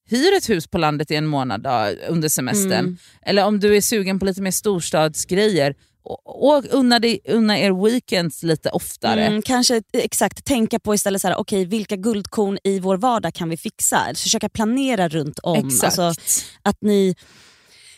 hyr 0.10 0.34
ett 0.38 0.50
hus 0.50 0.68
på 0.68 0.78
landet 0.78 1.12
i 1.12 1.16
en 1.16 1.26
månad 1.28 1.62
då, 1.64 1.90
under 2.10 2.30
semestern. 2.30 2.72
Mm. 2.86 2.98
Eller 3.22 3.46
om 3.46 3.60
du 3.60 3.78
är 3.78 3.82
sugen 3.82 4.20
på 4.20 4.26
lite 4.26 4.42
mer 4.42 4.52
storstadsgrejer, 4.52 5.76
och, 6.06 6.66
unna, 6.70 7.00
dig, 7.00 7.20
unna 7.28 7.60
er 7.60 7.86
weekends 7.86 8.44
lite 8.44 8.70
oftare. 8.70 9.26
Mm, 9.26 9.42
kanske 9.42 9.82
exakt 9.94 10.46
tänka 10.46 10.80
på 10.80 10.96
istället 10.96 11.22
så 11.22 11.28
här, 11.28 11.36
okej, 11.36 11.66
vilka 11.66 11.96
guldkorn 11.96 12.58
i 12.64 12.80
vår 12.80 12.98
vardag 12.98 13.34
kan 13.34 13.50
vi 13.50 13.58
fixa? 13.58 14.02
Försöka 14.16 14.50
planera 14.50 15.10
runt 15.10 15.40
om. 15.40 15.68
Exakt. 15.68 15.84
Alltså, 15.84 16.22
att 16.62 16.78
ni, 16.82 17.16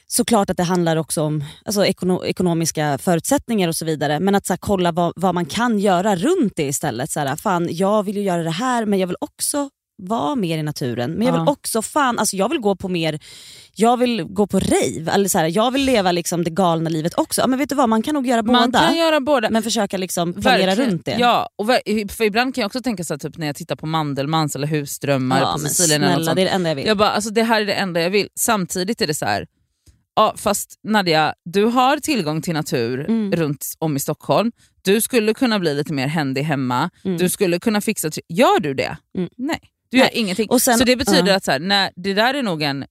såklart 0.08 0.50
att 0.50 0.58
det 0.58 0.64
handlar 0.64 0.98
också 0.98 1.22
om 1.22 1.44
alltså, 1.66 1.86
ekono, 1.86 2.26
ekonomiska 2.26 2.98
förutsättningar 2.98 3.68
och 3.68 3.76
så 3.76 3.86
vidare. 3.86 4.20
Men 4.20 4.36
att 4.36 4.46
så 4.46 4.54
här, 4.54 4.58
kolla 4.58 4.92
vad, 4.92 5.14
vad 5.16 5.36
man 5.36 5.46
kan 5.46 5.80
göra 5.80 6.16
runt 6.16 6.54
det 6.56 6.68
istället. 6.68 7.12
Så 7.12 7.20
här, 7.20 7.36
fan, 7.36 7.68
jag 7.72 8.04
vill 8.04 8.18
ju 8.18 8.24
göra 8.24 8.44
det 8.44 8.52
här 8.52 8.86
men 8.86 9.00
jag 9.00 9.08
vill 9.08 9.18
också 9.20 9.70
vara 9.98 10.36
mer 10.36 10.58
i 10.58 10.64
naturen. 10.64 11.12
Men 11.12 11.28
jag 11.28 11.34
vill 11.34 11.44
Ja. 11.46 11.52
också 11.52 11.82
fan, 11.82 12.20
alltså 12.20 12.36
jag 12.36 12.50
vill 12.50 12.60
gå 12.60 12.76
på 12.76 12.90
mer 12.90 13.20
jag 13.80 13.98
vill 13.98 14.24
gå 14.24 14.48
på 14.48 14.60
rave, 14.60 15.12
eller 15.14 15.30
så 15.30 15.38
här, 15.38 15.52
jag 15.56 15.72
vill 15.72 15.86
leva 15.86 16.12
liksom 16.12 16.44
det 16.44 16.50
galna 16.50 16.90
livet 16.90 17.14
också. 17.18 17.48
Men 17.48 17.60
vet 17.60 17.70
du 17.70 17.76
vad, 17.76 17.90
man 17.90 18.02
kan 18.04 18.14
nog 18.14 18.28
göra 18.28 18.42
Man 18.44 18.72
båda. 18.72 18.80
kan 18.80 18.98
göra 18.98 19.20
båda. 19.20 19.50
Men 19.50 19.64
försöka 19.64 19.98
liksom 19.98 20.34
planera 20.34 20.66
Verkligen. 20.66 20.92
runt 20.92 21.06
det. 21.06 21.16
Ja, 21.20 21.50
och 21.56 21.66
för 22.12 22.24
ibland 22.24 22.56
kan 22.56 22.62
jag 22.62 22.68
också 22.68 22.82
tänka 22.82 23.04
så 23.04 23.14
här, 23.14 23.20
typ 23.20 23.38
när 23.38 23.48
jag 23.48 23.56
tittar 23.56 23.76
på 23.76 23.86
Mandelmans 23.86 24.56
eller 24.56 24.68
Husdrömmar 24.68 25.40
Ja, 25.42 25.54
på 25.54 25.60
Sicilien. 25.60 26.02
eller 26.04 26.08
något 26.12 26.16
snälla, 26.16 26.26
sånt. 26.26 26.36
det 26.36 26.42
är 26.42 26.46
det 26.46 26.52
enda 26.52 26.70
jag 26.70 26.76
vill. 26.76 26.86
Jag 26.86 26.98
bara, 26.98 27.10
alltså 27.10 27.30
det 27.30 27.44
här 27.44 27.62
är 27.62 27.66
det 27.66 27.74
enda 27.74 28.02
jag 28.02 28.10
vill. 28.10 28.28
Samtidigt 28.40 29.02
är 29.02 29.08
det 29.08 29.14
så 29.14 29.26
här. 29.26 29.48
Ja, 30.16 30.34
fast 30.38 30.80
Nadia, 30.84 31.34
du 31.46 31.64
har 31.66 31.98
tillgång 31.98 32.42
till 32.42 32.54
natur 32.54 33.06
Mm. 33.10 33.32
runt 33.32 33.66
om 33.80 33.96
i 33.96 34.00
Stockholm. 34.00 34.52
Du 34.82 35.02
skulle 35.02 35.34
kunna 35.34 35.60
bli 35.60 35.74
lite 35.76 35.94
mer 35.94 36.08
händig 36.08 36.44
hemma. 36.44 36.90
Mm. 37.06 37.18
Du 37.18 37.30
skulle 37.30 37.60
kunna 37.60 37.82
fixa... 37.82 38.10
Gör 38.30 38.60
du 38.60 38.74
det? 38.74 38.98
Mm. 39.18 39.30
Nej, 39.38 39.60
du 39.92 39.98
gör 39.98 40.10
ingenting. 40.14 40.50
Och 40.50 40.62
sen- 40.62 40.78
så 40.78 40.84
det 40.84 40.96
betyder 40.96 41.28
ja. 41.28 41.36
att 41.36 41.44
så 41.44 41.52
här, 41.52 41.60
nej, 41.60 41.92
det 41.96 42.14
där 42.14 42.34
är 42.34 42.44
nog 42.44 42.62
en 42.62 42.86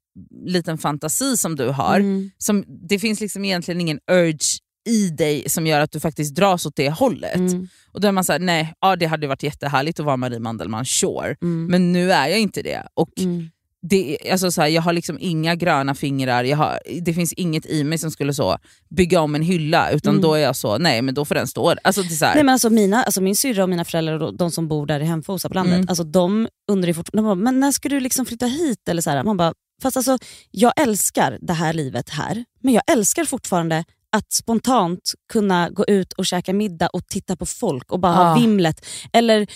liten 0.46 0.78
fantasi 0.78 1.36
som 1.36 1.56
du 1.56 1.68
har. 1.68 1.96
Mm. 2.00 2.30
Som, 2.38 2.64
det 2.88 2.98
finns 2.98 3.20
liksom 3.20 3.44
egentligen 3.44 3.80
ingen 3.80 3.98
urge 4.10 4.58
i 4.88 5.08
dig 5.10 5.44
som 5.48 5.66
gör 5.66 5.80
att 5.80 5.92
du 5.92 6.00
faktiskt 6.00 6.34
dras 6.34 6.66
åt 6.66 6.76
det 6.76 6.90
hållet. 6.90 7.34
Mm. 7.36 7.68
Och 7.92 8.00
då 8.00 8.08
är 8.08 8.12
man 8.12 8.24
såhär, 8.24 8.38
nej, 8.38 8.74
ja, 8.80 8.96
det 8.96 9.06
hade 9.06 9.26
varit 9.26 9.42
jättehärligt 9.42 10.00
att 10.00 10.06
vara 10.06 10.16
Marie 10.16 10.38
Mandelmann, 10.38 10.84
sure. 10.84 11.36
Mm. 11.42 11.66
Men 11.66 11.92
nu 11.92 12.12
är 12.12 12.28
jag 12.28 12.40
inte 12.40 12.62
det. 12.62 12.82
Och 12.94 13.10
Mm. 13.18 13.50
Det, 13.88 14.18
alltså 14.32 14.50
så 14.50 14.60
här, 14.60 14.68
jag 14.68 14.82
har 14.82 14.92
liksom 14.92 15.18
inga 15.20 15.54
gröna 15.54 15.94
fingrar, 15.94 16.44
jag 16.44 16.56
har, 16.56 16.78
det 17.00 17.14
finns 17.14 17.32
inget 17.32 17.66
i 17.66 17.84
mig 17.84 17.98
som 17.98 18.10
skulle 18.10 18.34
så 18.34 18.58
bygga 18.96 19.20
om 19.20 19.34
en 19.34 19.42
hylla, 19.42 19.90
utan 19.90 20.10
Mm. 20.10 20.22
då 20.22 20.34
är 20.34 20.38
jag 20.38 20.56
så, 20.56 20.78
nej 20.78 21.02
men 21.02 21.14
då 21.14 21.24
får 21.24 21.34
den 21.34 21.46
stå 21.46 21.74
alltså, 21.82 22.02
det 22.02 22.22
är 22.22 22.34
Nej, 22.34 22.44
men 22.44 22.52
alltså 22.52 22.70
mina, 22.70 23.02
alltså 23.02 23.20
min 23.20 23.36
syrra 23.36 23.62
och 23.62 23.68
mina 23.70 23.84
föräldrar 23.84 24.22
och 24.22 24.36
de 24.36 24.50
som 24.50 24.68
bor 24.68 24.86
där 24.86 25.00
i 25.00 25.04
Hemfosa 25.04 25.48
på 25.48 25.54
landet, 25.54 25.74
Mm. 25.74 25.86
alltså 25.88 26.04
de 26.04 26.48
undrar 26.70 26.88
ju 26.88 26.94
fortfarande, 26.94 27.34
men 27.44 27.60
när 27.60 27.72
ska 27.72 27.88
du 27.88 28.00
liksom 28.00 28.26
flytta 28.26 28.46
hit? 28.46 28.88
Eller 28.88 29.02
så 29.02 29.10
här, 29.10 29.22
man 29.24 29.36
bara, 29.36 29.52
fast 29.82 29.96
alltså, 29.96 30.18
jag 30.50 30.72
älskar 30.80 31.38
det 31.40 31.52
här 31.52 31.72
livet 31.72 32.10
här, 32.10 32.44
men 32.62 32.74
jag 32.74 32.82
älskar 32.92 33.24
fortfarande 33.24 33.84
att 34.16 34.32
spontant 34.32 35.12
kunna 35.32 35.70
gå 35.70 35.84
ut 35.84 36.12
och 36.12 36.26
käka 36.26 36.52
middag 36.52 36.86
och 36.88 37.06
titta 37.06 37.36
på 37.36 37.46
folk 37.46 37.92
och 37.92 38.00
bara 38.00 38.12
ha 38.14 38.28
Ja. 38.28 38.34
vimlet. 38.34 38.86
Eller, 39.12 39.46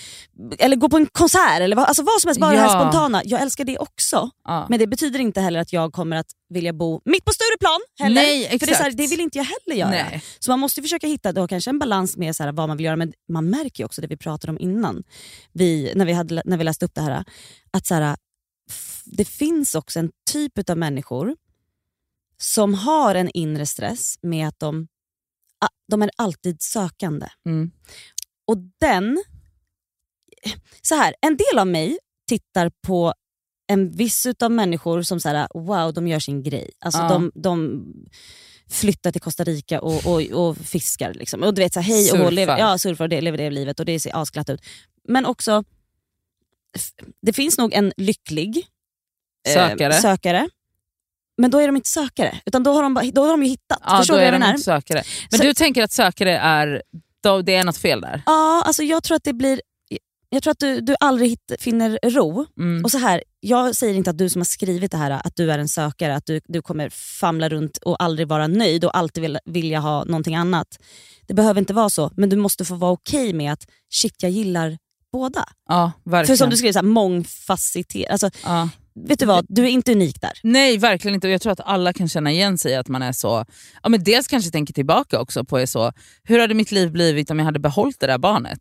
eller 0.59 0.77
gå 0.77 0.89
på 0.89 0.97
en 0.97 1.07
konsert, 1.07 1.61
eller 1.61 1.77
vad, 1.77 1.85
alltså 1.85 2.03
vad 2.03 2.21
som 2.21 2.29
helst. 2.29 2.41
Bara 2.41 2.51
det 2.51 2.57
Ja. 2.57 2.63
här 2.69 2.81
spontana. 2.81 3.23
Jag 3.25 3.41
älskar 3.43 3.65
det 3.65 3.79
också. 3.79 4.31
Ja. 4.45 4.67
Men 4.69 4.79
det 4.79 4.87
betyder 4.87 5.19
inte 5.19 5.41
heller 5.41 5.61
att 5.61 5.73
jag 5.73 5.93
kommer 5.93 6.17
att 6.17 6.27
vilja 6.55 6.73
bo 6.73 7.01
mitt 7.05 7.25
på 7.25 7.33
Stureplan. 7.33 7.81
Heller. 8.01 8.23
Nej, 8.23 8.49
För 8.59 8.59
det, 8.59 8.73
är 8.73 8.75
så 8.77 8.83
här, 8.83 8.89
exakt. 8.91 8.97
det 8.97 9.07
vill 9.07 9.21
inte 9.21 9.39
jag 9.39 9.45
heller 9.45 9.81
göra. 9.81 9.91
Nej. 10.11 10.23
Så 10.39 10.51
man 10.51 10.59
måste 10.59 10.83
försöka 10.83 11.07
hitta 11.07 11.33
då 11.33 11.49
kanske 11.49 11.71
en 11.71 11.79
balans 11.79 12.17
med 12.17 12.37
så 12.37 12.43
här, 12.43 12.53
vad 12.53 12.69
man 12.69 12.77
vill 12.77 12.85
göra. 12.87 12.97
Men 12.97 13.13
man 13.33 13.51
märker 13.51 13.81
ju 13.83 13.85
också 13.85 14.01
det 14.01 14.07
vi 14.07 14.17
pratade 14.17 14.51
om 14.51 14.59
innan, 14.59 15.03
vi, 15.53 15.93
när, 15.97 16.05
vi 16.07 16.13
hade, 16.13 16.43
när 16.45 16.57
vi 16.57 16.65
läste 16.65 16.85
upp 16.85 16.95
det 16.95 17.01
här. 17.01 17.25
Att 17.73 17.87
så 17.87 17.95
här, 17.95 18.17
det 19.05 19.25
finns 19.25 19.75
också 19.75 19.99
en 19.99 20.11
typ 20.33 20.71
av 20.71 20.79
människor 20.79 21.37
som 22.43 22.75
har 22.75 23.15
en 23.15 23.31
inre 23.35 23.67
stress 23.67 24.15
med 24.23 24.49
att 24.49 24.59
de, 24.59 24.89
de 25.89 26.03
är 26.03 26.11
alltid 26.17 26.63
sökande. 26.63 27.29
Mm. 27.47 27.71
Och 28.47 28.57
den... 28.81 29.25
Så 30.83 30.95
här, 30.95 31.15
en 31.21 31.37
del 31.37 31.59
av 31.59 31.67
mig 31.67 31.99
tittar 32.29 32.71
på 32.87 33.15
en 33.67 33.91
viss 33.91 34.27
utav 34.27 34.51
människor 34.51 35.03
som 35.03 35.21
så 35.21 35.29
här, 35.29 35.49
wow, 35.55 35.93
de 35.93 36.09
gör 36.09 36.19
sin 36.19 36.43
grej. 36.43 36.71
Alltså 36.79 37.01
Ja. 37.01 37.09
de, 37.09 37.33
de 37.35 37.85
flyttar 38.71 39.13
till 39.13 39.21
Costa 39.21 39.45
Rica 39.45 39.81
och, 39.81 40.07
och, 40.07 40.23
och 40.23 40.57
fiskar. 40.57 41.15
Liksom. 41.15 41.43
Och 41.43 41.55
du 41.55 41.63
vet, 41.63 41.73
så 41.75 41.81
här, 41.81 41.93
hej 41.95 42.03
och 42.03 42.17
Surfar. 42.19 42.31
lever, 42.31 42.59
ja, 42.59 42.79
surfar 42.79 43.05
och 43.05 43.09
det, 43.09 43.21
lever 43.21 43.39
det 43.39 43.51
livet 43.51 43.81
och 43.81 43.87
det 43.87 44.01
ser 44.01 44.17
asglatt 44.17 44.51
ut. 44.51 44.61
Men 45.09 45.27
också, 45.27 45.65
det 47.23 47.33
finns 47.33 47.59
nog 47.59 47.73
en 47.73 47.93
lycklig 47.97 48.67
eh, 49.49 49.55
Sökare. 50.01 50.49
Men 51.41 51.51
då 51.51 51.59
är 51.61 51.67
de 51.67 51.77
inte 51.77 51.89
sökare, 51.89 52.41
utan 52.47 52.63
då 52.63 52.73
har 52.73 52.83
de, 52.83 52.95
bara, 52.95 53.05
då 53.05 53.23
har 53.25 53.31
de 53.31 53.43
ju 53.43 53.49
hittat. 53.49 53.79
Ja, 53.85 53.99
Förstår 53.99 54.15
då 54.15 54.21
är 54.21 54.25
jag 54.25 54.41
de 54.41 54.47
inte 54.47 54.63
sökare. 54.63 55.03
Men 55.31 55.39
Så- 55.39 55.45
du 55.45 55.55
tänker 55.55 55.83
att 55.83 55.93
sökare 55.93 56.39
är, 56.39 56.83
då, 57.23 57.43
det 57.43 57.55
är 57.55 57.65
något 57.65 57.77
fel 57.79 58.01
där? 58.01 58.23
Ja, 58.27 58.63
alltså 58.67 58.83
jag 58.83 59.03
tror 59.03 59.17
att 59.17 59.25
det 59.25 59.33
blir... 59.33 59.61
Jag 60.33 60.43
tror 60.43 60.51
att 60.51 60.59
du, 60.59 60.81
du 60.81 60.95
aldrig 61.01 61.31
hitt, 61.31 61.53
finner 61.61 61.99
ro. 62.03 62.47
Mm. 62.59 62.85
Och 62.85 62.91
så 62.91 62.99
här, 62.99 63.23
Jag 63.41 63.77
säger 63.77 63.95
inte 63.95 64.11
att 64.11 64.19
du 64.19 64.29
som 64.29 64.41
har 64.41 64.45
skrivit 64.45 64.91
det 64.91 64.97
här 64.97 65.11
att 65.11 65.37
du 65.37 65.53
är 65.53 65.59
en 65.59 65.69
sökare, 65.69 66.17
att 66.17 66.27
du, 66.27 66.41
du 66.45 66.63
kommer 66.63 66.89
famla 67.21 67.49
runt 67.49 67.77
och 67.77 68.03
aldrig 68.03 68.29
vara 68.29 68.47
nöjd 68.47 68.85
och 68.85 68.97
alltid 68.97 69.23
vill, 69.23 69.39
vilja 69.45 69.81
ha 69.81 70.05
någonting 70.05 70.37
annat. 70.37 70.67
Det 71.27 71.35
behöver 71.35 71.61
inte 71.61 71.73
vara 71.75 71.91
så, 71.91 72.11
men 72.17 72.29
du 72.29 72.37
måste 72.37 72.65
få 72.65 72.75
vara 72.75 72.91
okej 72.93 73.33
med 73.33 73.53
att 73.53 73.65
shit 73.93 74.23
jag 74.23 74.31
gillar 74.31 74.79
båda. 75.13 75.45
Ja, 75.69 75.93
verkligen. 76.05 76.27
För 76.37 76.45
som 76.45 76.51
du 76.51 76.57
skriver, 76.57 76.73
så 76.73 76.79
här, 76.79 76.87
mångfacetterad. 76.87 78.13
Alltså, 78.13 78.31
ja. 78.45 78.69
Vet 78.95 79.19
du 79.19 79.27
vad, 79.27 79.47
du 79.49 79.63
är 79.65 79.69
inte 79.69 79.93
unik 79.93 80.21
där. 80.21 80.33
Nej, 80.43 80.79
verkligen 80.79 81.15
inte. 81.15 81.27
Och 81.27 81.33
jag 81.33 81.41
tror 81.41 81.53
att 81.53 81.61
alla 81.61 81.93
kan 81.93 82.09
känna 82.09 82.33
igen 82.33 82.59
sig 82.59 82.77
att 82.77 82.89
man 82.89 83.03
är 83.03 83.13
så... 83.13 83.45
Ja, 83.83 83.89
men 83.89 84.05
dels 84.05 84.29
kanske 84.29 84.51
tänker 84.51 84.75
tillbaka 84.75 85.21
också 85.21 85.45
på 85.45 85.59
är 85.59 85.67
så, 85.67 85.93
hur 86.25 86.39
hade 86.39 86.55
mitt 86.55 86.73
liv 86.73 86.93
blivit 86.93 87.31
om 87.31 87.39
jag 87.39 87.47
hade 87.47 87.59
behållit 87.59 88.01
det 88.01 88.07
där 88.07 88.19
barnet? 88.19 88.61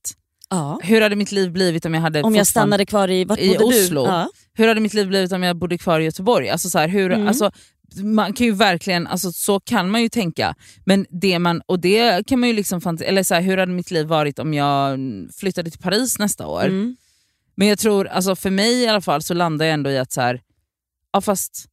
Ja. 0.50 0.79
Hur 0.83 1.01
hade 1.01 1.15
mitt 1.15 1.31
liv 1.31 1.51
blivit 1.51 1.86
om 1.86 1.93
jag 1.93 2.01
hade 2.01 2.21
Om 2.21 2.36
jag 2.36 2.48
stannade 2.48 2.86
kvar 2.86 3.07
i, 3.07 3.21
i 3.38 3.57
Oslo. 3.57 4.05
Ja. 4.05 4.29
Hur 4.53 4.67
hade 4.67 4.79
mitt 4.79 4.93
liv 4.93 5.07
blivit 5.07 5.31
om 5.31 5.43
jag 5.43 5.57
bodde 5.57 5.77
kvar 5.77 6.00
i 6.00 6.03
Göteborg? 6.03 6.50
Alltså 6.50 6.69
så, 6.69 6.79
här, 6.79 6.88
hur, 6.88 7.12
Mm. 7.12 7.27
alltså, 7.27 7.51
man 8.03 8.33
kan 8.33 8.45
ju 8.45 8.53
verkligen, 8.53 9.07
alltså, 9.07 9.31
så 9.31 9.59
kan 9.59 9.89
man 9.89 10.01
ju 10.01 10.09
tänka. 10.09 10.55
Men 10.86 11.05
det 11.09 11.39
man, 11.39 11.62
och 11.65 11.79
det 11.79 12.27
kan 12.27 12.39
man 12.39 12.50
ju 12.50 12.55
liksom 12.55 12.98
eller 13.05 13.24
så 13.24 13.33
här, 13.36 13.41
hur 13.41 13.57
hade 13.57 13.71
mitt 13.71 13.91
liv 13.91 14.07
varit 14.07 14.39
om 14.39 14.53
jag 14.53 15.00
flyttade 15.39 15.71
till 15.71 15.79
Paris 15.79 16.19
nästa 16.19 16.48
år? 16.48 16.65
Mm. 16.65 16.95
Men 17.60 17.68
jag 17.68 17.80
tror, 17.80 18.08
alltså 18.08 18.36
för 18.36 18.50
mig 18.50 18.74
i 18.84 18.88
alla 18.88 19.01
fall 19.01 19.24
så 19.24 19.34
landar 19.34 19.66
jag 19.66 19.74
ändå 19.74 19.89
i 19.89 19.98
att 19.98 20.12
så 20.12 20.22
här, 20.22 20.42
ja 21.13 21.22
fast 21.22 21.66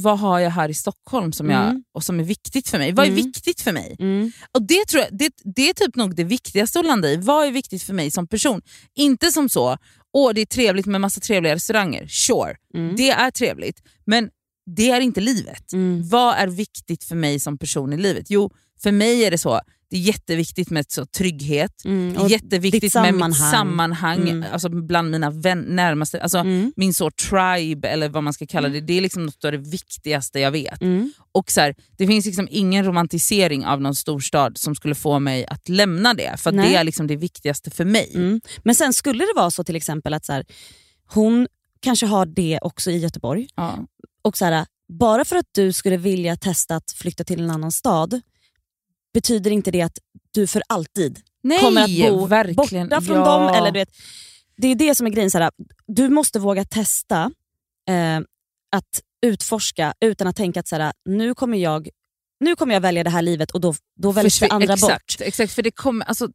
vad 0.00 0.18
har 0.18 0.38
jag 0.38 0.50
här 0.50 0.68
i 0.68 0.74
Stockholm 0.74 1.32
som, 1.32 1.50
jag, 1.50 1.62
Mm. 1.68 1.82
och 1.94 2.04
som 2.04 2.20
är 2.20 2.24
viktigt 2.24 2.68
för 2.68 2.78
mig? 2.78 2.92
Vad 2.92 3.06
är 3.06 3.10
Mm. 3.10 3.24
viktigt 3.24 3.60
för 3.60 3.72
mig? 3.72 3.96
Mm. 3.98 4.32
Och 4.52 4.62
det, 4.62 4.84
tror 4.88 5.02
jag, 5.02 5.18
det, 5.18 5.32
det 5.44 5.68
är 5.70 5.74
typ 5.74 5.96
nog 5.96 6.14
det 6.14 6.24
viktigaste 6.24 6.80
att 6.80 6.86
landa 6.86 7.08
i. 7.10 7.16
Vad 7.16 7.46
är 7.46 7.50
viktigt 7.52 7.82
för 7.82 7.92
mig 7.94 8.10
som 8.10 8.26
person? 8.28 8.62
Inte 8.94 9.32
som 9.32 9.48
så, 9.48 9.78
åh 10.12 10.32
det 10.34 10.40
är 10.40 10.46
trevligt 10.46 10.86
med 10.86 11.00
massa 11.00 11.20
trevliga 11.20 11.54
restauranger. 11.54 12.06
Sure, 12.08 12.56
Mm. 12.74 12.96
det 12.96 13.10
är 13.10 13.30
trevligt. 13.30 13.82
Men 14.06 14.30
det 14.76 14.90
är 14.90 15.00
inte 15.00 15.20
livet. 15.20 15.64
Vad 16.10 16.34
är 16.36 16.46
viktigt 16.46 17.04
för 17.04 17.14
mig 17.16 17.40
som 17.40 17.58
person 17.58 17.92
i 17.92 17.96
livet? 17.96 18.26
Jo, 18.30 18.50
för 18.82 18.92
mig 18.92 19.24
är 19.24 19.30
det 19.30 19.38
så. 19.38 19.60
Det 19.90 19.96
är 19.96 20.00
jätteviktigt 20.00 20.70
med 20.70 20.84
så, 20.88 21.06
trygghet. 21.06 21.84
Mm. 21.84 22.12
Det 22.12 22.18
är 22.20 22.22
Och 22.22 22.30
jätteviktigt 22.30 22.94
med 22.94 23.14
mitt 23.14 23.36
sammanhang. 23.36 24.28
Mm. 24.28 24.44
alltså 24.52 24.68
bland 24.68 25.10
mina 25.10 25.30
vän, 25.30 25.60
närmaste. 25.60 26.22
Alltså, 26.22 26.38
Mm. 26.38 26.72
Min 26.76 26.94
så 26.94 27.10
tribe, 27.10 27.88
eller 27.88 28.08
vad 28.08 28.22
man 28.22 28.32
ska 28.32 28.46
kalla 28.46 28.68
det, 28.68 28.80
det 28.80 28.92
är 28.92 29.00
liksom 29.00 29.26
något 29.26 29.44
av 29.44 29.52
det 29.52 29.58
viktigaste 29.58 30.40
jag 30.40 30.50
vet. 30.50 30.82
Mm. 30.82 31.12
Och 31.32 31.50
så 31.50 31.60
här, 31.60 31.74
Det 31.98 32.06
finns 32.06 32.26
liksom 32.26 32.48
ingen 32.50 32.84
romantisering 32.84 33.66
av 33.66 33.80
någon 33.80 33.94
storstad 33.94 34.58
som 34.58 34.74
skulle 34.74 34.94
få 34.94 35.18
mig 35.18 35.46
att 35.46 35.68
lämna 35.68 36.14
det, 36.14 36.40
för 36.40 36.52
det 36.52 36.74
är 36.74 36.84
liksom 36.84 37.06
det 37.06 37.16
viktigaste 37.16 37.70
för 37.70 37.84
mig. 37.84 38.10
Mm. 38.14 38.40
Men 38.64 38.74
sen 38.74 38.92
skulle 38.92 39.24
det 39.24 39.32
vara 39.36 39.50
så 39.50 39.64
till 39.64 39.76
exempel 39.76 40.14
att 40.14 40.24
så 40.24 40.32
här, 40.32 40.44
hon 41.06 41.48
kanske 41.80 42.06
har 42.06 42.26
det 42.26 42.58
också 42.62 42.90
i 42.90 42.98
Göteborg. 42.98 43.48
Ja. 43.54 43.78
Och 44.22 44.38
så 44.38 44.44
här, 44.44 44.66
Bara 44.88 45.24
för 45.24 45.36
att 45.36 45.48
du 45.52 45.72
skulle 45.72 45.96
vilja 45.96 46.36
testa 46.36 46.76
att 46.76 46.90
flytta 46.90 47.24
till 47.24 47.40
en 47.40 47.50
annan 47.50 47.72
stad 47.72 48.20
betyder 49.18 49.50
inte 49.50 49.70
det 49.70 49.82
att 49.82 49.98
du 50.34 50.46
för 50.46 50.62
alltid 50.66 51.20
Nej, 51.42 51.60
kommer 51.60 51.82
att 51.82 52.12
bo 52.12 52.26
verkligen. 52.26 52.88
borta 52.88 53.00
från 53.00 53.16
ja. 53.16 53.24
dem. 53.24 53.54
Eller 53.54 53.70
du 53.70 53.78
vet, 53.78 53.88
det 54.56 54.68
är 54.68 54.74
det 54.74 54.94
som 54.94 55.06
är 55.06 55.10
grejen. 55.10 55.30
Så 55.30 55.38
här, 55.38 55.50
du 55.86 56.08
måste 56.08 56.38
våga 56.38 56.64
testa 56.64 57.30
eh, 57.88 58.18
att 58.76 59.02
utforska 59.26 59.94
utan 60.00 60.26
att 60.26 60.36
tänka 60.36 60.60
att 60.60 60.68
så 60.68 60.76
här, 60.76 60.92
nu, 61.04 61.34
kommer 61.34 61.58
jag, 61.58 61.88
nu 62.40 62.56
kommer 62.56 62.74
jag 62.74 62.80
välja 62.80 63.04
det 63.04 63.10
här 63.10 63.22
livet 63.22 63.50
och 63.50 63.60
då, 63.60 63.74
då 64.00 64.12
väljs 64.12 64.40
det 64.40 64.48
andra 64.48 64.74
exakt, 64.74 65.18
bort. 65.18 65.26
Exakt, 65.26 65.52
för 65.52 65.62
det 65.62 65.70
kommer... 65.70 66.06
Alltså, 66.06 66.28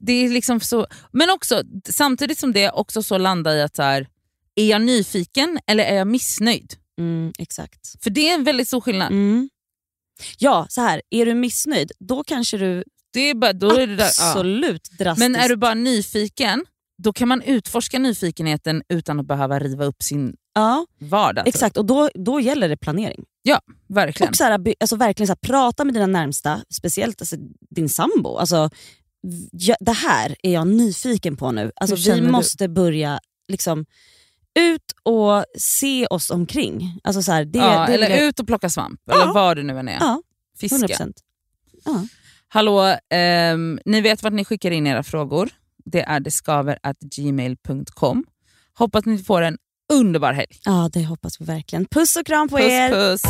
det 0.00 0.12
är 0.12 0.28
liksom 0.28 0.60
så, 0.60 0.86
men 1.12 1.30
också, 1.30 1.62
samtidigt 1.88 2.38
som 2.38 2.52
det 2.52 2.70
också 2.70 3.02
så 3.02 3.18
landar 3.18 3.54
i 3.54 3.62
att 3.62 3.76
så 3.76 3.82
här, 3.82 4.08
är 4.54 4.66
jag 4.66 4.82
nyfiken 4.82 5.58
eller 5.66 5.84
är 5.84 5.96
jag 5.96 6.06
missnöjd? 6.06 6.74
Mm, 6.98 7.32
exakt. 7.38 8.02
För 8.02 8.10
det 8.10 8.30
är 8.30 8.34
en 8.34 8.44
väldigt 8.44 8.68
stor 8.68 8.80
skillnad. 8.80 9.12
Mm. 9.12 9.48
Ja, 10.38 10.66
så 10.68 10.80
här, 10.80 11.02
är 11.10 11.26
du 11.26 11.34
missnöjd 11.34 11.92
då 11.98 12.24
kanske 12.24 12.58
du 12.58 12.84
Det 13.12 13.20
är 13.20 13.34
bara, 13.34 13.52
då 13.52 13.70
är 13.70 13.86
det 13.86 13.96
där, 13.96 14.10
ja. 14.18 14.30
absolut 14.30 14.90
drastiskt... 14.98 15.30
Men 15.30 15.42
är 15.42 15.48
du 15.48 15.56
bara 15.56 15.74
nyfiken, 15.74 16.64
då 17.02 17.12
kan 17.12 17.28
man 17.28 17.42
utforska 17.42 17.98
nyfikenheten 17.98 18.82
utan 18.88 19.20
att 19.20 19.26
behöva 19.26 19.58
riva 19.58 19.84
upp 19.84 20.02
sin 20.02 20.36
ja, 20.54 20.86
vardag. 20.98 21.44
typ. 21.44 21.54
exakt, 21.54 21.76
och 21.76 21.86
då, 21.86 22.10
då 22.14 22.40
gäller 22.40 22.68
det 22.68 22.76
planering. 22.76 23.24
Verkligen. 23.88 24.30
Och 24.30 24.36
så 24.36 24.44
här, 24.44 24.74
alltså 24.80 24.96
verkligen 24.96 25.26
så 25.26 25.32
här, 25.32 25.48
prata 25.48 25.84
med 25.84 25.94
dina 25.94 26.06
närmsta, 26.06 26.60
speciellt 26.70 27.22
alltså, 27.22 27.36
din 27.70 27.88
sambo. 27.88 28.36
Alltså, 28.36 28.70
ja, 29.52 29.76
det 29.80 29.92
här 29.92 30.36
är 30.42 30.52
jag 30.52 30.66
nyfiken 30.66 31.36
på 31.36 31.52
nu. 31.52 31.72
Alltså, 31.76 32.12
vi 32.12 32.20
du? 32.20 32.30
måste 32.30 32.68
börja 32.68 33.20
liksom, 33.48 33.86
ut 34.60 34.82
och 35.02 35.44
se 35.58 36.06
oss 36.06 36.30
omkring. 36.30 37.00
Alltså, 37.04 37.22
så 37.22 37.32
här, 37.32 37.44
det, 37.44 37.58
ja, 37.58 37.86
det 37.86 37.94
eller 37.94 38.28
ut 38.28 38.40
och 38.40 38.46
plocka 38.46 38.70
svamp, 38.70 39.00
Ja. 39.04 39.22
eller 39.22 39.32
vad 39.32 39.56
det 39.56 39.62
nu 39.62 39.78
än 39.78 39.88
är. 39.88 39.96
Ja, 40.00 40.22
Fiska. 40.60 40.76
100%. 40.76 41.12
Ja. 41.84 42.06
Hallå, 42.48 42.96
ehm, 43.10 43.78
ni 43.84 44.00
vet 44.00 44.22
vart 44.22 44.32
ni 44.32 44.44
skickar 44.44 44.70
in 44.70 44.86
era 44.86 45.02
frågor. 45.02 45.48
Det 45.84 46.02
är 46.02 46.20
deskaver.gmail.com. 46.20 48.24
Hoppas 48.74 49.04
ni 49.04 49.18
får 49.18 49.42
en 49.42 49.58
underbar 49.92 50.32
helg. 50.32 50.56
ja, 50.64 50.90
det 50.92 51.04
hoppas 51.04 51.40
vi 51.40 51.44
verkligen. 51.44 51.86
Puss 51.86 52.16
och 52.16 52.26
kram 52.26 52.48
på 52.48 52.56
Puss 52.56 52.66
er! 52.66 52.90
puss. 52.90 53.22